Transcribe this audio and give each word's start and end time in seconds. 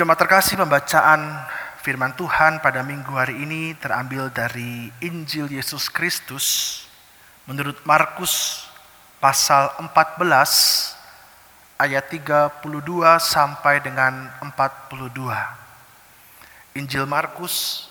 Jemaat 0.00 0.24
terkasih 0.24 0.56
pembacaan 0.56 1.44
firman 1.84 2.16
Tuhan 2.16 2.64
pada 2.64 2.80
minggu 2.80 3.12
hari 3.12 3.44
ini 3.44 3.76
terambil 3.76 4.32
dari 4.32 4.88
Injil 4.96 5.44
Yesus 5.44 5.92
Kristus 5.92 6.88
menurut 7.44 7.76
Markus 7.84 8.64
pasal 9.20 9.68
14 9.76 10.24
ayat 11.76 12.08
32 12.08 12.64
sampai 13.20 13.84
dengan 13.84 14.32
42. 14.40 16.80
Injil 16.80 17.04
Markus 17.04 17.84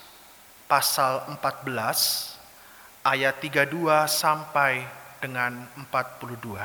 pasal 0.66 1.30
14 1.30 3.06
ayat 3.06 3.38
32 3.38 3.70
sampai 4.10 4.82
dengan 5.22 5.62
42. 5.78 6.58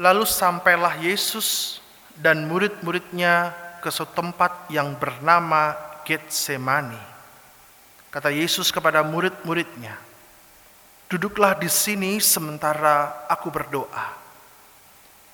Lalu 0.00 0.24
sampailah 0.24 0.96
Yesus 0.96 1.76
dan 2.16 2.48
murid-muridnya 2.48 3.61
ke 3.82 3.90
suatu 3.90 4.14
tempat 4.22 4.70
yang 4.70 4.94
bernama 4.94 5.74
Getsemani. 6.06 7.02
Kata 8.14 8.30
Yesus 8.30 8.70
kepada 8.70 9.02
murid-muridnya, 9.02 9.98
"Duduklah 11.10 11.58
di 11.58 11.66
sini 11.66 12.22
sementara 12.22 13.26
aku 13.26 13.50
berdoa." 13.50 14.22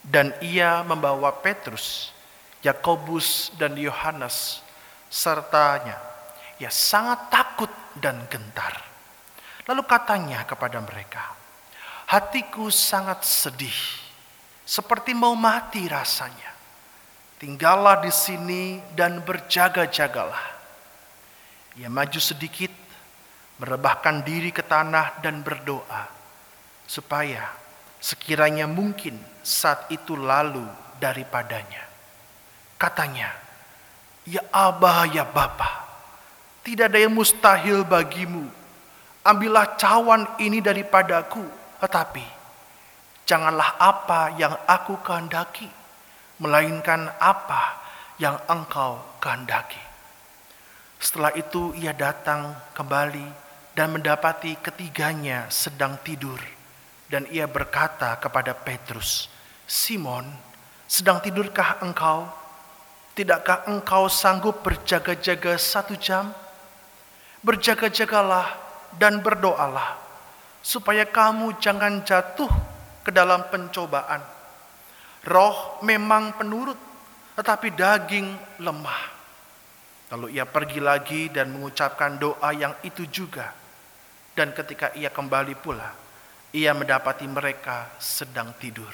Dan 0.00 0.32
ia 0.40 0.80
membawa 0.80 1.28
Petrus, 1.44 2.16
Yakobus, 2.64 3.52
dan 3.60 3.76
Yohanes 3.76 4.64
sertanya. 5.12 6.00
Ia 6.56 6.72
sangat 6.72 7.28
takut 7.28 7.70
dan 7.92 8.24
gentar. 8.32 8.72
Lalu 9.68 9.84
katanya 9.84 10.48
kepada 10.48 10.80
mereka, 10.80 11.36
"Hatiku 12.08 12.72
sangat 12.72 13.20
sedih, 13.28 13.76
seperti 14.64 15.12
mau 15.12 15.36
mati 15.36 15.84
rasanya." 15.84 16.57
Tinggallah 17.38 18.02
di 18.02 18.10
sini 18.10 18.82
dan 18.98 19.22
berjaga-jagalah. 19.22 20.58
Ia 21.78 21.86
maju 21.86 22.18
sedikit, 22.18 22.74
merebahkan 23.62 24.26
diri 24.26 24.50
ke 24.50 24.66
tanah 24.66 25.22
dan 25.22 25.46
berdoa, 25.46 26.10
supaya 26.90 27.46
sekiranya 28.02 28.66
mungkin 28.66 29.14
saat 29.46 29.86
itu 29.86 30.18
lalu 30.18 30.66
daripadanya. 30.98 31.86
Katanya, 32.74 33.30
Ya 34.26 34.42
Abah, 34.50 35.06
ya 35.06 35.22
Bapa, 35.22 35.86
tidak 36.66 36.90
ada 36.90 36.98
yang 37.06 37.14
mustahil 37.14 37.86
bagimu. 37.86 38.50
Ambillah 39.22 39.78
cawan 39.78 40.26
ini 40.42 40.58
daripadaku, 40.58 41.46
tetapi 41.78 42.26
janganlah 43.22 43.78
apa 43.78 44.34
yang 44.34 44.58
aku 44.66 44.98
kehendaki, 45.06 45.77
melainkan 46.38 47.10
apa 47.18 47.78
yang 48.18 48.38
engkau 48.46 48.98
kehendaki. 49.22 49.78
Setelah 50.98 51.30
itu 51.38 51.70
ia 51.78 51.94
datang 51.94 52.58
kembali 52.74 53.26
dan 53.78 53.94
mendapati 53.94 54.58
ketiganya 54.58 55.46
sedang 55.50 55.98
tidur. 56.02 56.38
Dan 57.08 57.24
ia 57.32 57.48
berkata 57.48 58.20
kepada 58.20 58.52
Petrus, 58.52 59.32
Simon, 59.64 60.28
sedang 60.84 61.22
tidurkah 61.24 61.80
engkau? 61.80 62.28
Tidakkah 63.16 63.64
engkau 63.64 64.12
sanggup 64.12 64.60
berjaga-jaga 64.60 65.56
satu 65.56 65.96
jam? 65.96 66.30
Berjaga-jagalah 67.40 68.52
dan 69.00 69.24
berdoalah, 69.24 69.96
supaya 70.60 71.08
kamu 71.08 71.56
jangan 71.62 72.04
jatuh 72.04 72.50
ke 73.06 73.10
dalam 73.14 73.46
pencobaan 73.48 74.20
Roh 75.26 75.82
memang 75.82 76.38
penurut, 76.38 76.78
tetapi 77.34 77.74
daging 77.74 78.28
lemah. 78.62 79.18
Lalu 80.14 80.38
ia 80.38 80.46
pergi 80.48 80.80
lagi 80.80 81.28
dan 81.28 81.52
mengucapkan 81.52 82.16
doa 82.16 82.50
yang 82.54 82.72
itu 82.86 83.04
juga. 83.10 83.52
Dan 84.32 84.54
ketika 84.54 84.94
ia 84.94 85.10
kembali 85.10 85.58
pula, 85.58 85.90
ia 86.54 86.72
mendapati 86.72 87.26
mereka 87.26 87.90
sedang 87.98 88.54
tidur. 88.56 88.90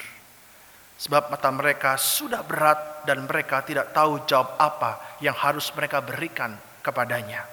Sebab 0.95 1.29
mata 1.29 1.51
mereka 1.51 1.99
sudah 1.99 2.41
berat 2.41 3.03
dan 3.03 3.27
mereka 3.27 3.61
tidak 3.61 3.91
tahu 3.91 4.25
jawab 4.25 4.55
apa 4.57 5.19
yang 5.19 5.35
harus 5.35 5.69
mereka 5.75 6.01
berikan 6.01 6.55
kepadanya. 6.81 7.43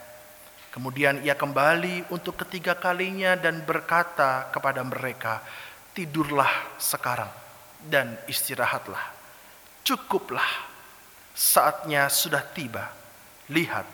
Kemudian 0.72 1.20
ia 1.20 1.36
kembali 1.36 2.08
untuk 2.08 2.38
ketiga 2.46 2.78
kalinya 2.78 3.36
dan 3.36 3.60
berkata 3.60 4.48
kepada 4.48 4.80
mereka, 4.86 5.44
"Tidurlah 5.92 6.80
sekarang 6.80 7.41
dan 7.86 8.18
istirahatlah. 8.30 9.02
Cukuplah, 9.82 10.68
saatnya 11.34 12.06
sudah 12.06 12.42
tiba. 12.54 12.86
Lihat, 13.50 13.86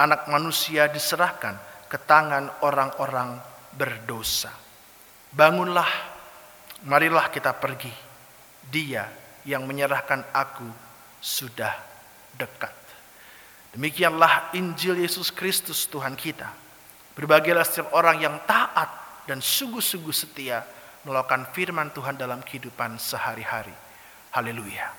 anak 0.00 0.28
manusia 0.32 0.88
diserahkan 0.88 1.56
ke 1.88 2.00
tangan 2.04 2.64
orang-orang 2.64 3.36
berdosa. 3.76 4.52
Bangunlah, 5.32 5.88
marilah 6.88 7.28
kita 7.28 7.52
pergi. 7.56 7.92
Dia 8.66 9.06
yang 9.46 9.68
menyerahkan 9.68 10.32
aku 10.34 10.66
sudah 11.22 11.72
dekat. 12.34 12.74
Demikianlah 13.76 14.56
Injil 14.56 15.04
Yesus 15.04 15.28
Kristus 15.28 15.84
Tuhan 15.86 16.16
kita. 16.16 16.48
Berbagilah 17.12 17.64
setiap 17.64 17.92
orang 17.92 18.20
yang 18.20 18.36
taat 18.48 18.88
dan 19.28 19.40
sungguh-sungguh 19.44 20.12
setia 20.12 20.64
melakukan 21.06 21.46
firman 21.54 21.94
Tuhan 21.94 22.18
dalam 22.18 22.42
kehidupan 22.42 22.98
sehari-hari. 22.98 23.70
Haleluya. 24.34 24.90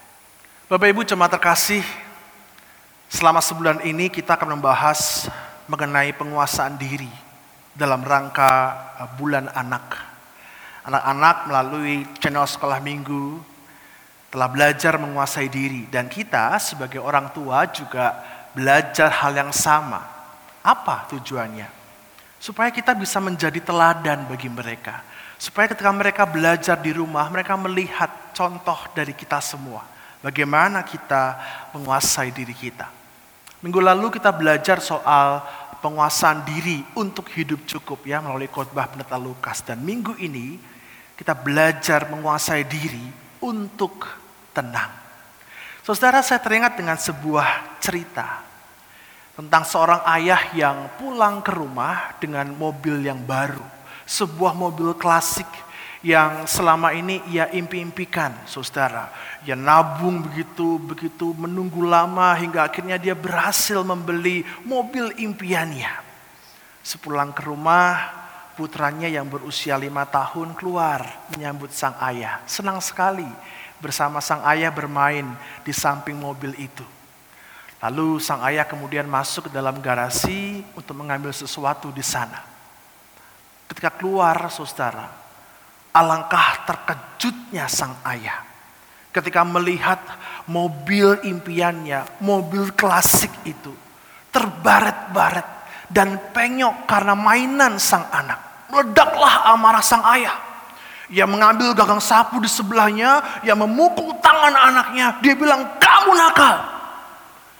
Bapak 0.71 0.87
Ibu 0.87 1.03
jemaat 1.03 1.35
terkasih, 1.35 1.83
selama 3.11 3.43
sebulan 3.43 3.83
ini 3.83 4.07
kita 4.07 4.39
akan 4.39 4.55
membahas 4.55 5.27
mengenai 5.67 6.15
penguasaan 6.15 6.79
diri 6.79 7.11
dalam 7.75 8.07
rangka 8.07 8.71
uh, 9.03 9.09
bulan 9.19 9.51
anak. 9.51 9.99
Anak-anak 10.87 11.37
melalui 11.51 12.07
channel 12.23 12.47
sekolah 12.47 12.79
minggu 12.79 13.43
telah 14.31 14.47
belajar 14.47 14.95
menguasai 14.95 15.51
diri 15.51 15.91
dan 15.91 16.07
kita 16.07 16.55
sebagai 16.63 17.03
orang 17.03 17.35
tua 17.35 17.67
juga 17.67 18.15
belajar 18.55 19.11
hal 19.11 19.35
yang 19.35 19.51
sama. 19.51 19.99
Apa 20.63 21.11
tujuannya? 21.11 21.76
Supaya 22.37 22.69
kita 22.69 22.93
bisa 22.93 23.17
menjadi 23.17 23.57
teladan 23.61 24.29
bagi 24.29 24.47
mereka 24.47 25.01
Supaya 25.37 25.69
ketika 25.69 25.93
mereka 25.93 26.25
belajar 26.25 26.81
di 26.81 26.89
rumah, 26.89 27.29
mereka 27.29 27.53
melihat 27.53 28.33
contoh 28.33 28.89
dari 28.97 29.13
kita 29.13 29.37
semua. 29.37 29.85
Bagaimana 30.17 30.81
kita 30.81 31.37
menguasai 31.77 32.33
diri 32.33 32.57
kita. 32.57 32.89
Minggu 33.61 33.77
lalu 33.77 34.17
kita 34.17 34.33
belajar 34.33 34.81
soal 34.81 35.45
penguasaan 35.77 36.41
diri 36.41 36.81
untuk 36.97 37.29
hidup 37.37 37.69
cukup 37.69 38.01
ya 38.09 38.17
melalui 38.17 38.49
khotbah 38.49 38.89
pendeta 38.89 39.13
Lukas. 39.13 39.61
Dan 39.61 39.85
minggu 39.85 40.17
ini 40.17 40.57
kita 41.13 41.37
belajar 41.37 42.09
menguasai 42.09 42.65
diri 42.65 43.05
untuk 43.37 44.09
tenang. 44.57 44.89
Saudara 45.85 46.25
saya 46.25 46.41
teringat 46.41 46.81
dengan 46.81 46.97
sebuah 46.97 47.77
cerita 47.77 48.41
tentang 49.37 49.63
seorang 49.63 50.01
ayah 50.17 50.41
yang 50.57 50.89
pulang 50.97 51.45
ke 51.45 51.53
rumah 51.53 52.17
dengan 52.17 52.49
mobil 52.57 53.05
yang 53.05 53.21
baru 53.21 53.77
sebuah 54.07 54.55
mobil 54.55 54.95
klasik 54.95 55.45
yang 55.99 56.47
selama 56.47 56.95
ini 56.95 57.19
ia 57.27 57.51
impi-impikan, 57.51 58.31
saudara. 58.47 59.11
Ia 59.43 59.59
nabung 59.59 60.23
begitu, 60.23 60.79
begitu 60.79 61.35
menunggu 61.35 61.83
lama 61.83 62.31
hingga 62.39 62.63
akhirnya 62.63 62.95
dia 62.95 63.11
berhasil 63.11 63.83
membeli 63.83 64.47
mobil 64.63 65.11
impiannya. 65.19 65.91
Sepulang 66.79 67.35
ke 67.35 67.43
rumah, 67.43 68.15
putranya 68.55 69.11
yang 69.11 69.27
berusia 69.27 69.75
lima 69.75 70.07
tahun 70.07 70.55
keluar 70.55 71.03
menyambut 71.35 71.75
sang 71.75 71.99
ayah. 71.99 72.39
Senang 72.47 72.79
sekali 72.79 73.27
bersama 73.83 74.23
sang 74.23 74.47
ayah 74.47 74.71
bermain 74.71 75.27
di 75.67 75.75
samping 75.75 76.15
mobil 76.15 76.55
itu. 76.55 76.96
Lalu 77.77 78.17
sang 78.17 78.41
ayah 78.41 78.65
kemudian 78.65 79.05
masuk 79.05 79.49
ke 79.49 79.51
dalam 79.53 79.77
garasi 79.77 80.65
untuk 80.73 80.97
mengambil 80.97 81.29
sesuatu 81.29 81.93
di 81.93 82.01
sana. 82.01 82.41
Ketika 83.69 83.93
keluar 83.93 84.49
saudara, 84.49 85.05
alangkah 85.93 86.65
terkejutnya 86.65 87.69
sang 87.69 87.93
ayah. 88.09 88.41
Ketika 89.13 89.45
melihat 89.45 90.01
mobil 90.49 91.21
impiannya, 91.21 92.21
mobil 92.21 92.73
klasik 92.73 93.33
itu 93.45 93.73
terbaret-baret 94.33 95.45
dan 95.89 96.17
penyok 96.33 96.85
karena 96.85 97.13
mainan 97.13 97.77
sang 97.77 98.05
anak. 98.09 98.69
Meledaklah 98.73 99.53
amarah 99.53 99.85
sang 99.85 100.05
ayah. 100.17 100.37
Ia 101.07 101.23
mengambil 101.23 101.71
gagang 101.71 102.03
sapu 102.03 102.37
di 102.43 102.51
sebelahnya, 102.51 103.41
ia 103.45 103.55
memukul 103.55 104.11
tangan 104.19 104.53
anaknya. 104.53 105.17
Dia 105.23 105.33
bilang, 105.39 105.79
kamu 105.79 106.11
nakal. 106.13 106.76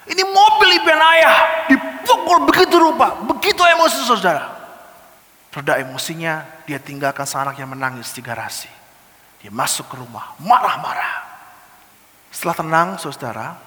Ini 0.07 0.23
mobil 0.23 0.69
impian 0.79 0.99
ayah, 0.99 1.67
dipukul 1.67 2.47
begitu 2.47 2.75
rupa, 2.79 3.19
begitu 3.27 3.59
emosi 3.59 4.07
saudara. 4.07 4.55
Reda 5.51 5.81
emosinya, 5.81 6.45
dia 6.69 6.77
tinggalkan 6.77 7.25
sang 7.25 7.49
anak 7.49 7.57
yang 7.57 7.73
menangis 7.73 8.13
di 8.13 8.21
garasi. 8.21 8.69
Dia 9.41 9.49
masuk 9.49 9.89
ke 9.89 9.95
rumah, 9.97 10.37
marah-marah. 10.37 11.25
Setelah 12.29 12.55
tenang, 12.61 12.89
saudara, 13.01 13.57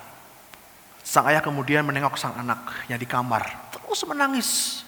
Sang 1.11 1.27
ayah 1.27 1.43
kemudian 1.43 1.83
menengok 1.83 2.15
sang 2.15 2.39
anak 2.39 2.87
yang 2.87 3.01
di 3.01 3.03
kamar, 3.03 3.43
terus 3.75 4.05
menangis. 4.07 4.83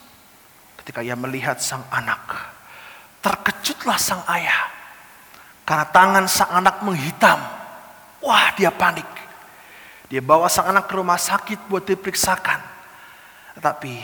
Ketika 0.79 1.03
ia 1.03 1.19
melihat 1.19 1.59
sang 1.59 1.83
anak, 1.91 2.23
terkejutlah 3.19 3.99
sang 3.99 4.23
ayah. 4.31 4.71
Karena 5.67 5.87
tangan 5.91 6.25
sang 6.31 6.63
anak 6.63 6.79
menghitam. 6.87 7.43
Wah, 8.23 8.55
dia 8.55 8.71
panik. 8.71 9.07
Dia 10.13 10.21
bawa 10.21 10.45
sang 10.53 10.69
anak 10.69 10.93
ke 10.93 11.01
rumah 11.01 11.17
sakit 11.17 11.73
buat 11.73 11.89
diperiksakan. 11.89 12.61
Tetapi 13.57 13.97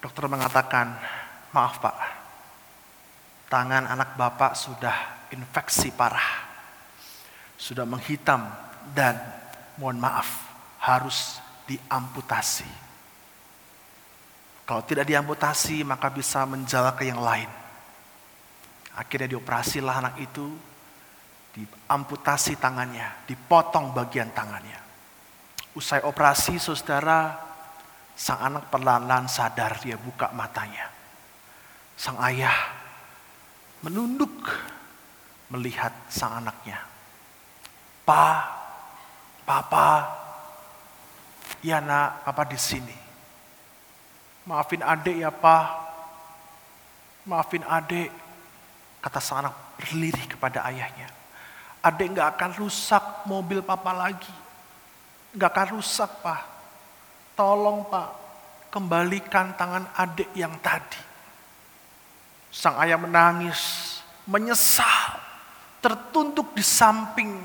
dokter 0.00 0.24
mengatakan, 0.24 0.96
maaf 1.52 1.84
pak, 1.84 1.92
tangan 3.52 3.92
anak 3.92 4.16
bapak 4.16 4.56
sudah 4.56 5.28
infeksi 5.36 5.92
parah. 5.92 6.48
Sudah 7.60 7.84
menghitam 7.84 8.48
dan 8.96 9.20
mohon 9.76 10.00
maaf, 10.00 10.48
harus 10.80 11.44
diamputasi. 11.68 12.88
Kalau 14.64 14.80
tidak 14.80 15.04
diamputasi 15.04 15.84
maka 15.84 16.08
bisa 16.08 16.48
menjala 16.48 16.96
ke 16.96 17.04
yang 17.04 17.20
lain. 17.20 17.52
Akhirnya 18.96 19.28
dioperasilah 19.28 20.08
anak 20.08 20.24
itu, 20.24 20.56
diamputasi 21.52 22.56
tangannya, 22.56 23.28
dipotong 23.28 23.92
bagian 23.92 24.32
tangannya. 24.32 24.85
Usai 25.76 26.00
operasi 26.00 26.56
saudara, 26.56 27.36
sang 28.16 28.40
anak 28.40 28.72
perlahan-lahan 28.72 29.28
sadar 29.28 29.76
dia 29.84 30.00
buka 30.00 30.32
matanya. 30.32 30.88
Sang 32.00 32.16
ayah 32.24 32.56
menunduk 33.84 34.32
melihat 35.52 35.92
sang 36.08 36.40
anaknya. 36.40 36.80
Pa, 38.08 38.56
papa, 39.44 40.24
Ya 41.66 41.82
nak, 41.82 42.22
apa 42.22 42.46
di 42.46 42.54
sini. 42.54 42.94
Maafin 44.46 44.86
adik 44.86 45.18
ya 45.18 45.34
pak. 45.34 45.66
Maafin 47.26 47.66
adik. 47.66 48.06
Kata 49.02 49.18
sang 49.18 49.42
anak 49.42 49.54
berlirih 49.74 50.30
kepada 50.30 50.62
ayahnya. 50.70 51.10
Adik 51.82 52.14
nggak 52.14 52.38
akan 52.38 52.50
rusak 52.54 53.26
mobil 53.26 53.66
papa 53.66 53.90
lagi. 53.90 54.45
Nggak 55.36 55.50
akan 55.52 55.68
rusak 55.76 56.10
pak. 56.24 56.42
Tolong 57.36 57.84
pak, 57.92 58.08
kembalikan 58.72 59.52
tangan 59.52 59.84
adik 59.92 60.32
yang 60.32 60.56
tadi. 60.64 61.04
Sang 62.48 62.80
ayah 62.80 62.96
menangis, 62.96 64.00
menyesal, 64.24 65.20
tertunduk 65.84 66.56
di 66.56 66.64
samping 66.64 67.36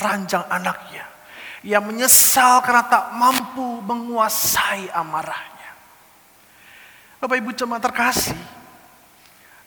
ranjang 0.00 0.48
anaknya 0.48 1.04
yang 1.60 1.84
menyesal 1.84 2.64
karena 2.64 2.88
tak 2.88 3.12
mampu 3.12 3.84
menguasai 3.84 4.88
amarahnya. 4.96 5.70
Bapak 7.20 7.36
Ibu 7.36 7.52
jemaat 7.52 7.84
terkasih, 7.84 8.40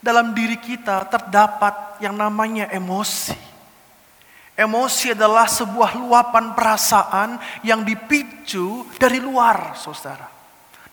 dalam 0.02 0.34
diri 0.34 0.58
kita 0.58 1.06
terdapat 1.06 2.02
yang 2.02 2.18
namanya 2.18 2.68
emosi. 2.74 3.53
Emosi 4.54 5.18
adalah 5.18 5.50
sebuah 5.50 5.98
luapan 5.98 6.54
perasaan 6.54 7.42
yang 7.66 7.82
dipicu 7.82 8.86
dari 9.02 9.18
luar, 9.18 9.74
saudara. 9.74 10.30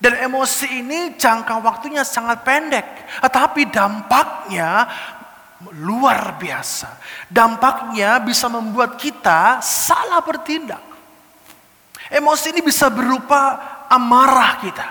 Dan 0.00 0.16
emosi 0.16 0.80
ini 0.80 1.12
jangka 1.20 1.60
waktunya 1.60 2.00
sangat 2.00 2.40
pendek, 2.40 3.04
tetapi 3.20 3.68
dampaknya 3.68 4.88
luar 5.76 6.40
biasa. 6.40 6.96
Dampaknya 7.28 8.16
bisa 8.24 8.48
membuat 8.48 8.96
kita 8.96 9.60
salah 9.60 10.24
bertindak. 10.24 10.80
Emosi 12.08 12.56
ini 12.56 12.64
bisa 12.64 12.88
berupa 12.88 13.60
amarah 13.92 14.56
kita. 14.64 14.88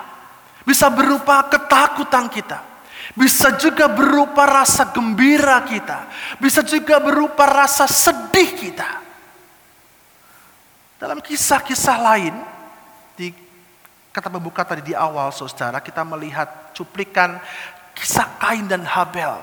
Bisa 0.61 0.93
berupa 0.93 1.41
ketakutan 1.49 2.29
kita. 2.29 2.68
Bisa 3.17 3.57
juga 3.57 3.89
berupa 3.89 4.45
rasa 4.45 4.93
gembira 4.93 5.61
kita. 5.65 6.05
Bisa 6.37 6.61
juga 6.61 7.01
berupa 7.01 7.45
rasa 7.49 7.89
sedih 7.89 8.53
kita. 8.53 8.89
Dalam 10.99 11.23
kisah-kisah 11.23 11.97
lain, 11.97 12.35
di 13.15 13.31
kata 14.11 14.27
pembuka 14.29 14.67
tadi 14.67 14.91
di 14.91 14.93
awal 14.93 15.31
saudara, 15.31 15.79
kita 15.79 16.03
melihat 16.03 16.75
cuplikan 16.75 17.39
kisah 17.95 18.27
Kain 18.37 18.67
dan 18.67 18.83
Habel. 18.83 19.39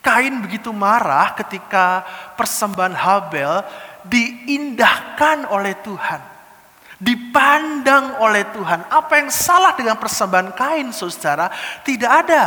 Kain 0.00 0.38
begitu 0.38 0.70
marah 0.70 1.34
ketika 1.34 2.06
persembahan 2.38 2.94
Habel 2.94 3.66
diindahkan 4.06 5.50
oleh 5.50 5.74
Tuhan 5.82 6.35
dipandang 6.96 8.20
oleh 8.24 8.44
Tuhan. 8.52 8.88
Apa 8.88 9.20
yang 9.20 9.28
salah 9.28 9.76
dengan 9.76 10.00
persembahan 10.00 10.56
kain, 10.56 10.88
saudara? 10.92 11.52
Tidak 11.84 12.10
ada. 12.10 12.44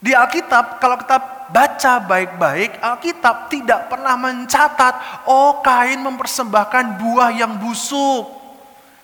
Di 0.00 0.16
Alkitab, 0.16 0.80
kalau 0.80 0.96
kita 0.96 1.18
baca 1.52 1.92
baik-baik, 2.00 2.80
Alkitab 2.80 3.52
tidak 3.52 3.92
pernah 3.92 4.16
mencatat, 4.16 5.28
oh 5.28 5.60
kain 5.60 6.00
mempersembahkan 6.00 6.96
buah 6.96 7.30
yang 7.36 7.60
busuk. 7.60 8.40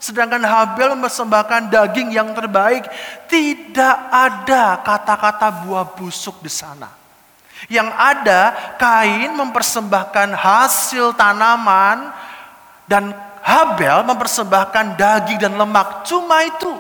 Sedangkan 0.01 0.41
Habel 0.45 0.97
mempersembahkan 0.97 1.69
daging 1.69 2.17
yang 2.17 2.33
terbaik. 2.33 2.89
Tidak 3.29 3.97
ada 4.09 4.81
kata-kata 4.81 5.69
buah 5.69 5.85
busuk 5.97 6.41
di 6.41 6.53
sana. 6.53 6.89
Yang 7.69 7.89
ada, 7.97 8.41
kain 8.77 9.33
mempersembahkan 9.33 10.37
hasil 10.37 11.17
tanaman 11.17 12.13
dan 12.85 13.13
Habel 13.47 14.03
mempersembahkan 14.03 14.99
daging 14.99 15.39
dan 15.39 15.55
lemak. 15.55 16.03
Cuma 16.03 16.43
itu. 16.43 16.75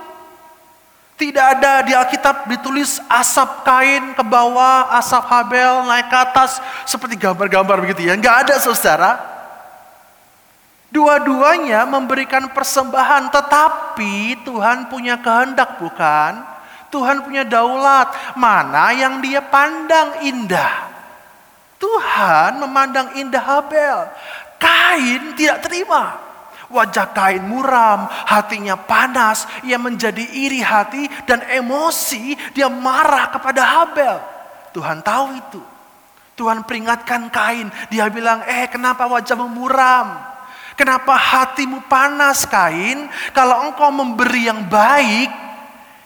Tidak 1.14 1.46
ada 1.46 1.86
di 1.86 1.94
Alkitab 1.94 2.50
ditulis 2.50 2.98
asap 3.06 3.62
kain 3.62 4.12
ke 4.12 4.20
bawah, 4.26 4.90
asap 4.98 5.24
Habel 5.30 5.86
naik 5.86 6.10
ke 6.10 6.18
atas. 6.18 6.58
Seperti 6.82 7.14
gambar-gambar 7.14 7.86
begitu 7.86 8.10
ya. 8.10 8.18
Enggak 8.18 8.50
ada 8.50 8.58
saudara. 8.58 9.14
Dua-duanya 10.90 11.86
memberikan 11.86 12.50
persembahan. 12.50 13.30
Tetapi 13.30 14.42
Tuhan 14.42 14.90
punya 14.90 15.22
kehendak 15.22 15.78
bukan? 15.78 16.42
Tuhan 16.90 17.22
punya 17.22 17.46
daulat. 17.46 18.10
Mana 18.34 18.90
yang 18.90 19.22
dia 19.22 19.38
pandang 19.38 20.18
indah. 20.26 20.90
Tuhan 21.78 22.58
memandang 22.58 23.14
indah 23.14 23.44
Habel. 23.54 24.10
Kain 24.58 25.30
tidak 25.38 25.62
terima. 25.62 26.25
Wajah 26.66 27.14
kain 27.14 27.46
muram, 27.46 28.10
hatinya 28.10 28.74
panas, 28.74 29.46
ia 29.62 29.78
menjadi 29.78 30.22
iri 30.34 30.58
hati 30.58 31.06
dan 31.22 31.46
emosi, 31.46 32.34
dia 32.50 32.66
marah 32.66 33.30
kepada 33.30 33.62
Habel. 33.62 34.18
Tuhan 34.74 34.98
tahu 34.98 35.26
itu. 35.38 35.62
Tuhan 36.36 36.68
peringatkan 36.68 37.32
kain, 37.32 37.72
dia 37.88 38.10
bilang, 38.12 38.44
eh 38.44 38.68
kenapa 38.68 39.08
wajahmu 39.08 39.48
muram? 39.48 40.20
Kenapa 40.76 41.16
hatimu 41.16 41.88
panas 41.88 42.44
kain? 42.44 43.08
Kalau 43.32 43.64
engkau 43.64 43.88
memberi 43.88 44.44
yang 44.44 44.68
baik, 44.68 45.32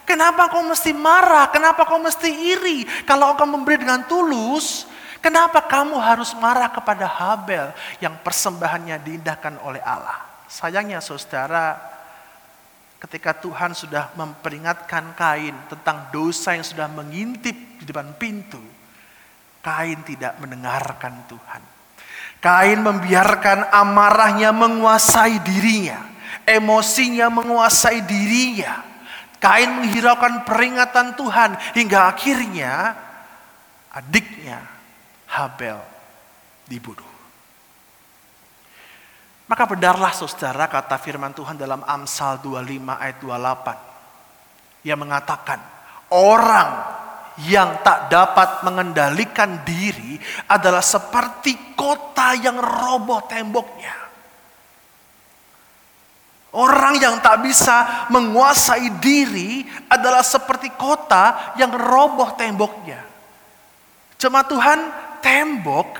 kenapa 0.07 0.47
kau 0.47 0.63
mesti 0.63 0.95
marah? 0.95 1.51
Kenapa 1.51 1.83
kau 1.83 1.99
mesti 1.99 2.31
iri? 2.31 2.87
Kalau 3.03 3.35
engkau 3.35 3.43
memberi 3.43 3.83
dengan 3.83 4.07
tulus, 4.07 4.87
kenapa 5.19 5.59
kamu 5.67 5.99
harus 5.99 6.31
marah 6.39 6.71
kepada 6.71 7.03
Habel 7.03 7.75
yang 7.99 8.15
persembahannya 8.23 9.03
diindahkan 9.03 9.59
oleh 9.59 9.83
Allah? 9.83 10.30
Sayangnya 10.51 10.99
saudara, 10.99 11.79
ketika 12.99 13.31
Tuhan 13.39 13.71
sudah 13.71 14.11
memperingatkan 14.19 15.15
Kain 15.15 15.55
tentang 15.71 16.11
dosa 16.11 16.59
yang 16.59 16.67
sudah 16.67 16.91
mengintip 16.91 17.55
di 17.79 17.87
depan 17.87 18.11
pintu, 18.19 18.59
Kain 19.63 20.03
tidak 20.03 20.35
mendengarkan 20.43 21.23
Tuhan. 21.31 21.63
Kain 22.43 22.83
membiarkan 22.83 23.71
amarahnya 23.71 24.51
menguasai 24.51 25.39
dirinya, 25.39 26.03
emosinya 26.43 27.31
menguasai 27.31 28.03
dirinya. 28.03 28.83
Kain 29.39 29.71
menghiraukan 29.71 30.43
peringatan 30.43 31.15
Tuhan 31.15 31.57
hingga 31.73 32.11
akhirnya 32.11 32.93
adiknya 33.93 34.61
Habel 35.31 35.79
dibunuh. 36.67 37.10
Maka 39.51 39.67
bedarlah 39.67 40.15
saudara 40.15 40.63
kata 40.71 40.95
firman 40.95 41.35
Tuhan 41.35 41.59
dalam 41.59 41.83
Amsal 41.83 42.39
25 42.39 42.87
ayat 42.87 43.19
28. 43.19 44.87
Yang 44.87 44.99
mengatakan 45.03 45.59
orang 46.07 46.69
yang 47.43 47.83
tak 47.83 48.07
dapat 48.07 48.63
mengendalikan 48.63 49.59
diri 49.67 50.15
adalah 50.47 50.79
seperti 50.79 51.75
kota 51.75 52.31
yang 52.39 52.63
roboh 52.63 53.27
temboknya. 53.27 53.91
Orang 56.55 56.95
yang 57.03 57.19
tak 57.19 57.43
bisa 57.43 58.07
menguasai 58.07 59.03
diri 59.03 59.67
adalah 59.91 60.23
seperti 60.23 60.71
kota 60.79 61.55
yang 61.59 61.75
roboh 61.75 62.39
temboknya. 62.39 63.03
Cuma 64.15 64.47
Tuhan, 64.47 64.79
tembok 65.19 65.99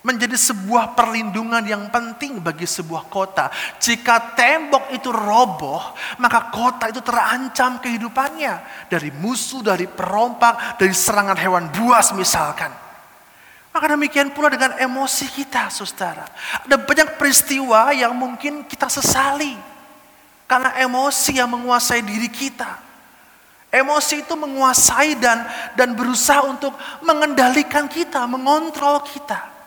menjadi 0.00 0.32
sebuah 0.32 0.96
perlindungan 0.96 1.60
yang 1.60 1.84
penting 1.92 2.40
bagi 2.40 2.64
sebuah 2.64 3.12
kota. 3.12 3.52
Jika 3.76 4.32
tembok 4.32 4.88
itu 4.96 5.12
roboh, 5.12 5.92
maka 6.16 6.48
kota 6.48 6.88
itu 6.88 7.04
terancam 7.04 7.76
kehidupannya 7.84 8.88
dari 8.88 9.12
musuh, 9.12 9.60
dari 9.60 9.84
perompak, 9.84 10.80
dari 10.80 10.92
serangan 10.96 11.36
hewan 11.36 11.68
buas 11.68 12.16
misalkan. 12.16 12.72
Maka 13.70 13.86
demikian 13.94 14.34
pula 14.34 14.50
dengan 14.50 14.74
emosi 14.80 15.30
kita, 15.30 15.70
saudara. 15.70 16.26
Ada 16.66 16.74
banyak 16.74 17.14
peristiwa 17.20 17.94
yang 17.94 18.16
mungkin 18.16 18.66
kita 18.66 18.90
sesali 18.90 19.54
karena 20.50 20.74
emosi 20.80 21.38
yang 21.38 21.54
menguasai 21.54 22.02
diri 22.02 22.26
kita. 22.26 22.88
Emosi 23.70 24.26
itu 24.26 24.34
menguasai 24.34 25.14
dan 25.14 25.46
dan 25.78 25.94
berusaha 25.94 26.42
untuk 26.42 26.74
mengendalikan 27.06 27.86
kita, 27.86 28.26
mengontrol 28.26 29.06
kita. 29.06 29.59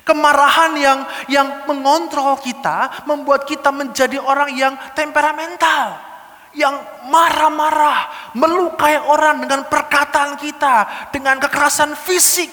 Kemarahan 0.00 0.72
yang 0.80 0.98
yang 1.28 1.48
mengontrol 1.68 2.40
kita 2.40 3.04
membuat 3.04 3.44
kita 3.44 3.68
menjadi 3.68 4.16
orang 4.16 4.50
yang 4.56 4.74
temperamental, 4.96 6.00
yang 6.56 6.74
marah-marah, 7.06 8.32
melukai 8.34 8.96
orang 8.96 9.44
dengan 9.44 9.68
perkataan 9.68 10.40
kita, 10.40 11.08
dengan 11.14 11.36
kekerasan 11.38 11.94
fisik, 11.94 12.48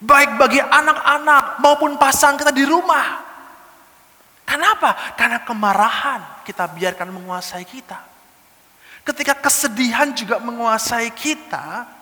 baik 0.00 0.38
bagi 0.38 0.58
anak-anak 0.62 1.60
maupun 1.62 1.98
pasangan 2.00 2.38
kita 2.40 2.52
di 2.54 2.64
rumah. 2.64 3.26
Kenapa? 4.48 4.96
Karena 5.12 5.44
kemarahan 5.44 6.40
kita 6.40 6.64
biarkan 6.72 7.12
menguasai 7.12 7.68
kita. 7.68 8.00
Ketika 9.04 9.36
kesedihan 9.36 10.08
juga 10.16 10.40
menguasai 10.40 11.12
kita, 11.12 11.97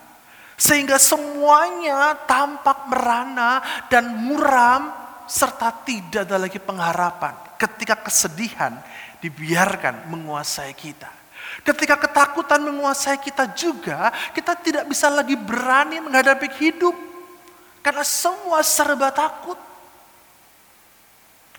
sehingga 0.56 0.96
semuanya 0.96 2.16
tampak 2.25 2.88
merana 2.88 3.60
dan 3.92 4.08
muram 4.08 4.88
serta 5.28 5.68
tidak 5.84 6.25
ada 6.25 6.40
lagi 6.40 6.56
pengharapan. 6.56 7.36
Ketika 7.60 7.96
kesedihan 8.00 8.80
dibiarkan 9.20 10.08
menguasai 10.08 10.72
kita. 10.72 11.12
Ketika 11.64 11.96
ketakutan 11.96 12.60
menguasai 12.62 13.20
kita 13.20 13.52
juga, 13.56 14.12
kita 14.32 14.56
tidak 14.60 14.84
bisa 14.88 15.08
lagi 15.08 15.36
berani 15.36 16.00
menghadapi 16.04 16.48
hidup. 16.60 16.94
Karena 17.80 18.02
semua 18.02 18.60
serba 18.66 19.14
takut. 19.14 19.56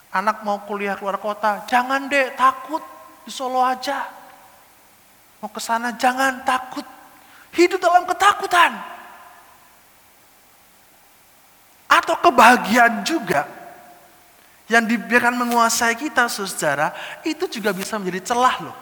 Anak 0.08 0.40
mau 0.44 0.64
kuliah 0.64 0.96
luar 0.96 1.20
kota, 1.20 1.68
jangan 1.68 2.08
deh 2.08 2.32
takut, 2.32 2.80
di 3.24 3.32
Solo 3.32 3.60
aja. 3.60 4.08
Mau 5.44 5.52
ke 5.52 5.60
sana 5.60 5.92
jangan 5.92 6.40
takut, 6.48 6.84
Hidup 7.54 7.80
dalam 7.80 8.04
ketakutan. 8.04 8.76
Atau 11.88 12.20
kebahagiaan 12.20 13.00
juga 13.02 13.48
yang 14.68 14.84
dibiarkan 14.84 15.32
menguasai 15.40 15.96
kita 15.96 16.28
saudara, 16.28 16.92
itu 17.24 17.48
juga 17.48 17.72
bisa 17.72 17.96
menjadi 17.96 18.32
celah 18.32 18.56
loh. 18.68 18.76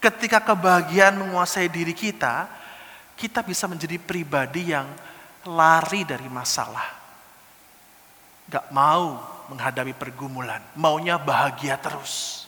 Ketika 0.00 0.40
kebahagiaan 0.40 1.20
menguasai 1.20 1.68
diri 1.68 1.92
kita, 1.92 2.48
kita 3.18 3.44
bisa 3.44 3.68
menjadi 3.68 4.00
pribadi 4.00 4.72
yang 4.72 4.88
lari 5.44 6.08
dari 6.08 6.24
masalah. 6.32 6.88
Gak 8.48 8.72
mau 8.72 9.20
menghadapi 9.52 9.92
pergumulan, 9.92 10.64
maunya 10.72 11.20
bahagia 11.20 11.76
terus. 11.76 12.46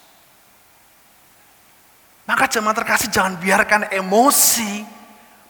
Maka 2.25 2.47
jemaat 2.47 2.79
terkasih 2.79 3.11
jangan 3.11 3.37
biarkan 3.37 3.91
emosi 3.91 5.00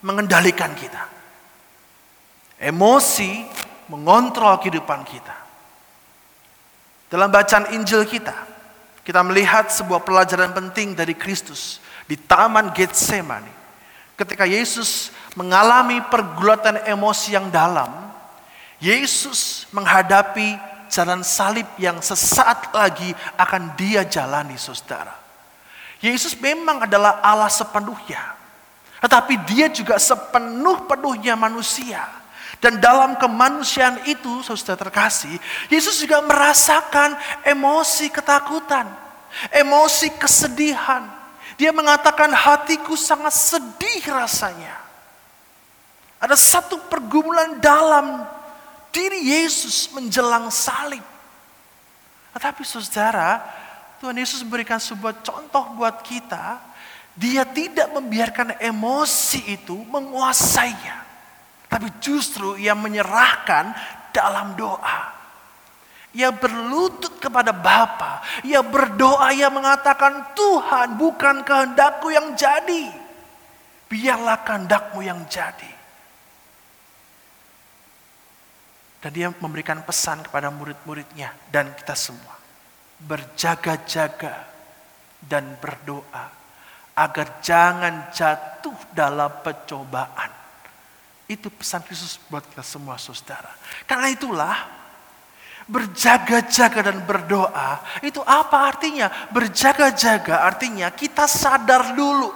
mengendalikan 0.01 0.73
kita. 0.77 1.09
Emosi 2.61 3.45
mengontrol 3.89 4.61
kehidupan 4.61 5.05
kita. 5.05 5.37
Dalam 7.11 7.33
bacaan 7.33 7.75
Injil 7.75 8.07
kita, 8.07 8.37
kita 9.03 9.21
melihat 9.27 9.67
sebuah 9.73 10.07
pelajaran 10.07 10.55
penting 10.55 10.95
dari 10.95 11.17
Kristus 11.17 11.83
di 12.07 12.15
Taman 12.15 12.71
Getsemani. 12.71 13.51
Ketika 14.15 14.47
Yesus 14.47 15.11
mengalami 15.35 15.99
pergulatan 16.07 16.85
emosi 16.87 17.35
yang 17.35 17.49
dalam, 17.51 17.89
Yesus 18.79 19.67
menghadapi 19.75 20.55
jalan 20.93 21.25
salib 21.27 21.67
yang 21.81 21.99
sesaat 21.99 22.71
lagi 22.75 23.11
akan 23.39 23.75
dia 23.75 24.05
jalani, 24.05 24.55
saudara. 24.55 25.15
Yesus 26.01 26.37
memang 26.39 26.85
adalah 26.85 27.19
Allah 27.21 27.49
sepenuhnya. 27.49 28.40
Tetapi 29.01 29.35
dia 29.49 29.73
juga 29.73 29.97
sepenuh-penuhnya 29.97 31.35
manusia. 31.35 32.05
Dan 32.61 32.77
dalam 32.77 33.17
kemanusiaan 33.17 34.05
itu, 34.05 34.45
saudara 34.45 34.85
terkasih, 34.85 35.33
Yesus 35.73 36.05
juga 36.05 36.21
merasakan 36.21 37.17
emosi 37.41 38.13
ketakutan, 38.13 38.85
emosi 39.49 40.13
kesedihan. 40.21 41.09
Dia 41.57 41.73
mengatakan 41.73 42.29
hatiku 42.29 42.93
sangat 43.01 43.33
sedih 43.33 44.05
rasanya. 44.13 44.77
Ada 46.21 46.37
satu 46.37 46.77
pergumulan 46.93 47.57
dalam 47.65 48.29
diri 48.93 49.25
Yesus 49.41 49.89
menjelang 49.97 50.53
salib. 50.53 51.05
Tetapi 52.37 52.61
saudara, 52.61 53.41
Tuhan 54.05 54.21
Yesus 54.21 54.45
memberikan 54.45 54.77
sebuah 54.77 55.25
contoh 55.25 55.81
buat 55.81 56.05
kita 56.05 56.70
dia 57.21 57.45
tidak 57.45 57.93
membiarkan 57.93 58.57
emosi 58.57 59.61
itu 59.61 59.77
menguasainya. 59.77 61.05
Tapi 61.69 62.01
justru 62.01 62.57
ia 62.57 62.73
menyerahkan 62.73 63.77
dalam 64.09 64.57
doa. 64.57 65.21
Ia 66.17 66.33
berlutut 66.33 67.21
kepada 67.21 67.53
Bapa. 67.53 68.25
Ia 68.41 68.65
berdoa, 68.65 69.37
ia 69.37 69.53
mengatakan, 69.53 70.33
Tuhan 70.33 70.97
bukan 70.97 71.45
kehendakku 71.45 72.09
yang 72.09 72.33
jadi. 72.35 72.89
Biarlah 73.87 74.41
kehendakmu 74.41 75.05
yang 75.05 75.21
jadi. 75.29 75.73
Dan 79.05 79.11
dia 79.13 79.29
memberikan 79.29 79.85
pesan 79.85 80.25
kepada 80.25 80.49
murid-muridnya 80.49 81.37
dan 81.53 81.69
kita 81.77 81.93
semua. 81.95 82.41
Berjaga-jaga 83.01 84.49
dan 85.21 85.57
berdoa 85.63 86.40
agar 86.95 87.41
jangan 87.41 88.11
jatuh 88.11 88.77
dalam 88.95 89.31
pencobaan. 89.41 90.31
Itu 91.31 91.47
pesan 91.47 91.87
Kristus 91.87 92.19
buat 92.27 92.43
kita 92.43 92.67
semua 92.67 92.99
saudara. 92.99 93.55
Karena 93.87 94.11
itulah 94.11 94.57
berjaga-jaga 95.71 96.91
dan 96.91 96.99
berdoa 97.07 97.79
itu 98.03 98.19
apa 98.27 98.75
artinya? 98.75 99.07
Berjaga-jaga 99.31 100.43
artinya 100.43 100.91
kita 100.91 101.31
sadar 101.31 101.95
dulu. 101.95 102.35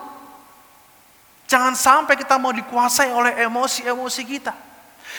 Jangan 1.51 1.75
sampai 1.75 2.15
kita 2.15 2.39
mau 2.39 2.55
dikuasai 2.55 3.11
oleh 3.11 3.43
emosi-emosi 3.43 4.23
kita. 4.25 4.55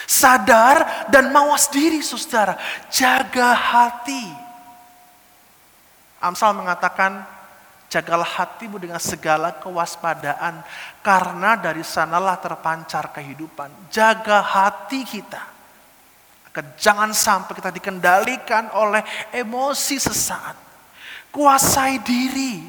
Sadar 0.08 1.08
dan 1.12 1.30
mawas 1.30 1.68
diri 1.70 2.00
saudara. 2.02 2.58
Jaga 2.90 3.52
hati. 3.54 4.24
Amsal 6.18 6.56
mengatakan 6.56 7.35
Jagalah 7.96 8.28
hatimu 8.28 8.76
dengan 8.76 9.00
segala 9.00 9.56
kewaspadaan, 9.56 10.60
karena 11.00 11.56
dari 11.56 11.80
sanalah 11.80 12.36
terpancar 12.36 13.08
kehidupan. 13.08 13.72
Jaga 13.88 14.44
hati 14.44 15.00
kita, 15.00 15.40
jangan 16.76 17.16
sampai 17.16 17.56
kita 17.56 17.72
dikendalikan 17.72 18.68
oleh 18.76 19.00
emosi 19.32 19.96
sesaat. 19.96 20.60
Kuasai 21.32 21.96
diri. 22.04 22.68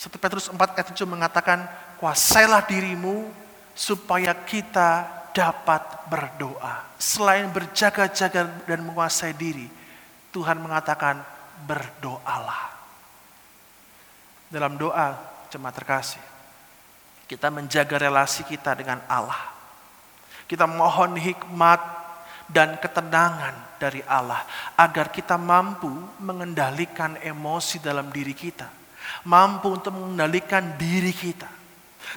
1 0.00 0.08
Petrus 0.16 0.48
4 0.48 0.56
ayat 0.56 0.88
7 0.96 1.04
mengatakan, 1.04 1.68
kuasailah 2.00 2.64
dirimu 2.64 3.28
supaya 3.76 4.32
kita 4.32 5.04
dapat 5.36 6.08
berdoa. 6.08 6.88
Selain 6.96 7.52
berjaga-jaga 7.52 8.48
dan 8.64 8.80
menguasai 8.80 9.36
diri, 9.36 9.68
Tuhan 10.32 10.56
mengatakan 10.56 11.20
berdoalah 11.68 12.71
dalam 14.52 14.76
doa 14.76 15.16
jemaat 15.48 15.74
terkasih. 15.80 16.20
Kita 17.24 17.48
menjaga 17.48 17.96
relasi 17.96 18.44
kita 18.44 18.76
dengan 18.76 19.00
Allah. 19.08 19.40
Kita 20.44 20.68
mohon 20.68 21.16
hikmat 21.16 21.80
dan 22.52 22.76
ketenangan 22.76 23.80
dari 23.80 24.04
Allah 24.04 24.44
agar 24.76 25.08
kita 25.08 25.40
mampu 25.40 25.88
mengendalikan 26.20 27.16
emosi 27.24 27.80
dalam 27.80 28.12
diri 28.12 28.36
kita. 28.36 28.68
Mampu 29.24 29.72
untuk 29.72 29.96
mengendalikan 29.96 30.76
diri 30.76 31.16
kita. 31.16 31.48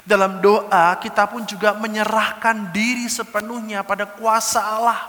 Dalam 0.03 0.43
doa 0.43 0.99
kita 0.99 1.31
pun 1.31 1.47
juga 1.47 1.71
menyerahkan 1.79 2.75
diri 2.75 3.07
sepenuhnya 3.07 3.87
pada 3.87 4.03
kuasa 4.03 4.59
Allah. 4.59 4.99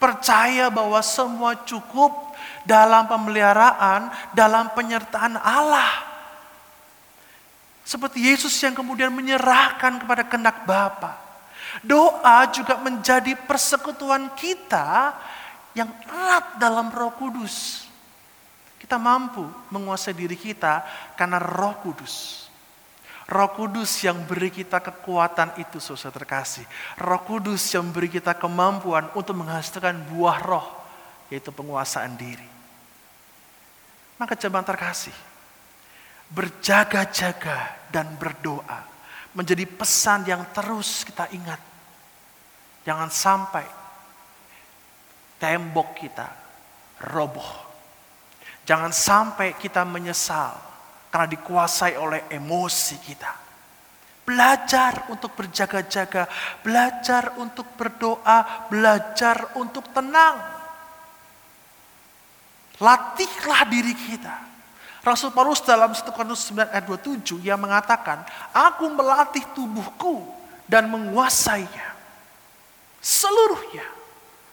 Percaya 0.00 0.72
bahwa 0.72 0.98
semua 1.04 1.52
cukup 1.68 2.32
dalam 2.64 3.04
pemeliharaan, 3.04 4.08
dalam 4.32 4.72
penyertaan 4.72 5.36
Allah. 5.36 6.11
Seperti 7.92 8.24
Yesus 8.24 8.56
yang 8.64 8.72
kemudian 8.72 9.12
menyerahkan 9.12 10.00
kepada 10.00 10.24
kehendak 10.24 10.64
Bapa. 10.64 11.12
Doa 11.84 12.48
juga 12.48 12.80
menjadi 12.80 13.36
persekutuan 13.36 14.32
kita 14.32 15.12
yang 15.76 15.92
erat 16.08 16.56
dalam 16.56 16.88
Roh 16.88 17.12
Kudus. 17.12 17.84
Kita 18.80 18.96
mampu 18.96 19.44
menguasai 19.68 20.16
diri 20.16 20.40
kita 20.40 20.80
karena 21.20 21.36
Roh 21.36 21.76
Kudus. 21.84 22.48
Roh 23.28 23.52
Kudus 23.52 24.00
yang 24.00 24.24
beri 24.24 24.48
kita 24.48 24.80
kekuatan 24.80 25.60
itu, 25.60 25.76
saudara 25.76 26.16
terkasih. 26.16 26.64
Roh 26.96 27.20
Kudus 27.28 27.60
yang 27.76 27.92
beri 27.92 28.08
kita 28.08 28.32
kemampuan 28.32 29.12
untuk 29.12 29.36
menghasilkan 29.36 30.00
buah 30.08 30.40
roh, 30.40 30.68
yaitu 31.28 31.52
penguasaan 31.52 32.16
diri. 32.16 32.48
Maka 34.16 34.32
jemaat 34.32 34.64
terkasih, 34.64 35.14
berjaga-jaga 36.32 37.88
dan 37.92 38.16
berdoa 38.16 38.88
menjadi 39.36 39.64
pesan 39.68 40.28
yang 40.28 40.44
terus 40.52 41.04
kita 41.04 41.28
ingat. 41.32 41.60
Jangan 42.82 43.08
sampai 43.12 43.66
tembok 45.38 45.88
kita 45.96 46.28
roboh. 47.12 47.72
Jangan 48.62 48.94
sampai 48.94 49.58
kita 49.58 49.82
menyesal 49.82 50.54
karena 51.10 51.26
dikuasai 51.28 51.98
oleh 51.98 52.30
emosi 52.30 52.96
kita. 53.02 53.32
Belajar 54.22 55.10
untuk 55.10 55.34
berjaga-jaga, 55.34 56.30
belajar 56.62 57.34
untuk 57.42 57.66
berdoa, 57.74 58.70
belajar 58.70 59.58
untuk 59.58 59.90
tenang. 59.90 60.38
Latihlah 62.78 63.62
diri 63.66 63.94
kita. 63.98 64.36
Rasul 65.02 65.34
Paulus 65.34 65.58
dalam 65.66 65.90
1 65.90 66.06
Korintus 66.14 66.46
9 66.54 66.70
ayat 66.70 66.86
27 66.86 67.42
yang 67.42 67.58
mengatakan, 67.58 68.22
Aku 68.54 68.86
melatih 68.86 69.42
tubuhku 69.50 70.30
dan 70.70 70.86
menguasainya. 70.86 71.90
Seluruhnya. 73.02 73.82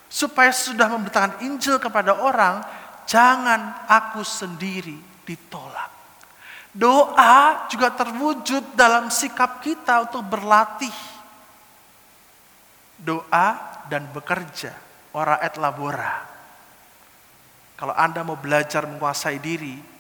Supaya 0.10 0.50
sudah 0.50 0.90
memberitakan 0.90 1.46
Injil 1.46 1.78
kepada 1.78 2.18
orang, 2.18 2.66
jangan 3.06 3.86
aku 3.86 4.26
sendiri 4.26 4.98
ditolak. 5.22 5.94
Doa 6.74 7.70
juga 7.70 7.94
terwujud 7.94 8.74
dalam 8.74 9.14
sikap 9.14 9.62
kita 9.62 10.10
untuk 10.10 10.26
berlatih. 10.26 10.94
Doa 12.98 13.54
dan 13.86 14.10
bekerja, 14.10 14.74
ora 15.14 15.38
et 15.46 15.54
labora. 15.62 16.26
Kalau 17.78 17.94
Anda 17.94 18.26
mau 18.26 18.36
belajar 18.36 18.90
menguasai 18.90 19.38
diri, 19.38 19.99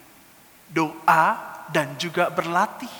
doa 0.69 1.37
dan 1.73 1.97
juga 1.97 2.29
berlatih. 2.29 2.91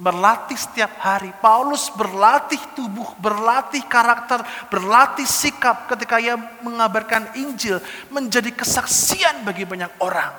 Berlatih 0.00 0.56
setiap 0.56 0.96
hari. 0.96 1.28
Paulus 1.44 1.92
berlatih 1.92 2.60
tubuh, 2.72 3.04
berlatih 3.20 3.84
karakter, 3.84 4.40
berlatih 4.72 5.28
sikap 5.28 5.92
ketika 5.92 6.16
ia 6.16 6.40
mengabarkan 6.64 7.36
Injil 7.36 7.84
menjadi 8.08 8.48
kesaksian 8.48 9.44
bagi 9.44 9.68
banyak 9.68 9.92
orang. 10.00 10.32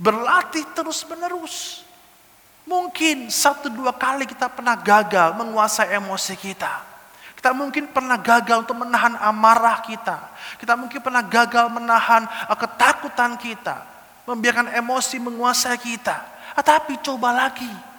Berlatih 0.00 0.64
terus 0.72 1.04
menerus. 1.04 1.84
Mungkin 2.64 3.28
satu 3.28 3.68
dua 3.68 3.92
kali 3.92 4.24
kita 4.24 4.48
pernah 4.48 4.80
gagal 4.80 5.36
menguasai 5.36 5.92
emosi 6.00 6.32
kita. 6.32 6.96
Kita 7.36 7.52
mungkin 7.52 7.92
pernah 7.92 8.16
gagal 8.16 8.64
untuk 8.64 8.80
menahan 8.80 9.20
amarah 9.20 9.84
kita. 9.84 10.32
Kita 10.56 10.80
mungkin 10.80 11.04
pernah 11.04 11.20
gagal 11.20 11.68
menahan 11.68 12.24
uh, 12.24 12.56
ketakutan 12.56 13.36
kita. 13.36 13.93
Membiarkan 14.24 14.72
emosi 14.72 15.20
menguasai 15.20 15.76
kita. 15.76 16.16
Tetapi 16.54 17.02
coba 17.02 17.34
lagi 17.34 17.94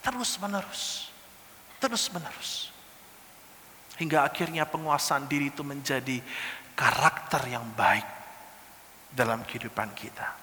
Terus 0.00 0.40
menerus. 0.40 1.12
Terus 1.80 2.08
menerus. 2.12 2.52
Hingga 4.00 4.24
akhirnya 4.24 4.64
penguasaan 4.64 5.28
diri 5.28 5.52
itu 5.52 5.60
menjadi 5.60 6.24
karakter 6.72 7.44
yang 7.52 7.64
baik 7.76 8.04
dalam 9.12 9.44
kehidupan 9.44 9.92
kita. 9.92 10.40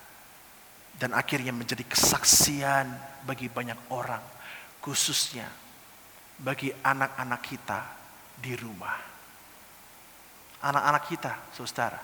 Dan 0.97 1.13
akhirnya 1.13 1.53
menjadi 1.53 1.81
kesaksian 1.85 2.85
bagi 3.25 3.49
banyak 3.49 3.77
orang. 3.89 4.21
Khususnya 4.81 5.49
bagi 6.37 6.69
anak-anak 6.69 7.41
kita 7.41 7.79
di 8.37 8.53
rumah. 8.53 8.97
Anak-anak 10.57 11.03
kita, 11.05 11.33
saudara, 11.53 12.01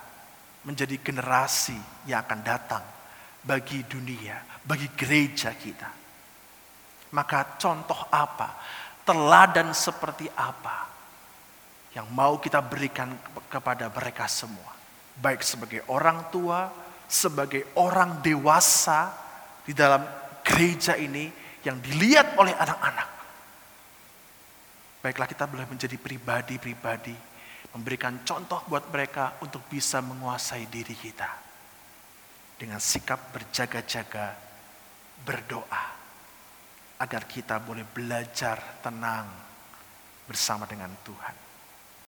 menjadi 0.64 0.96
generasi 1.00 1.76
yang 2.08 2.24
akan 2.24 2.40
datang 2.40 2.84
bagi 3.44 3.84
dunia, 3.84 4.40
bagi 4.64 4.88
gereja 4.96 5.52
kita 5.52 6.04
maka 7.14 7.56
contoh 7.56 8.10
apa? 8.10 8.58
Teladan 9.06 9.70
seperti 9.70 10.26
apa? 10.34 10.90
Yang 11.94 12.06
mau 12.10 12.42
kita 12.42 12.58
berikan 12.58 13.14
kepada 13.46 13.86
mereka 13.86 14.26
semua. 14.26 14.74
Baik 15.14 15.46
sebagai 15.46 15.86
orang 15.86 16.26
tua, 16.34 16.66
sebagai 17.06 17.70
orang 17.78 18.18
dewasa 18.18 19.14
di 19.62 19.70
dalam 19.70 20.02
gereja 20.42 20.98
ini 20.98 21.30
yang 21.62 21.78
dilihat 21.78 22.34
oleh 22.34 22.50
anak-anak. 22.50 23.08
Baiklah 25.06 25.30
kita 25.30 25.46
boleh 25.46 25.70
menjadi 25.70 25.94
pribadi-pribadi, 25.94 27.14
memberikan 27.74 28.22
contoh 28.22 28.62
buat 28.70 28.86
mereka 28.88 29.42
untuk 29.42 29.66
bisa 29.66 29.98
menguasai 29.98 30.70
diri 30.70 30.94
kita. 30.94 31.30
Dengan 32.54 32.78
sikap 32.78 33.34
berjaga-jaga, 33.34 34.30
berdoa 35.26 35.84
agar 37.02 37.22
kita 37.26 37.58
boleh 37.58 37.82
belajar 37.82 38.78
tenang 38.78 39.26
bersama 40.24 40.64
dengan 40.64 40.94
Tuhan. 41.02 41.43